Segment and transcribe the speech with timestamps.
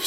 [0.00, 0.06] I've